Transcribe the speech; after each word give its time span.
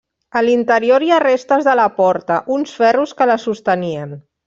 A 0.39 0.41
l'interior 0.45 1.05
hi 1.07 1.11
ha 1.11 1.19
restes 1.25 1.69
de 1.69 1.77
la 1.81 1.87
porta: 2.01 2.41
uns 2.59 2.75
ferros 2.83 3.17
que 3.21 3.33
la 3.33 3.41
sostenien. 3.49 4.23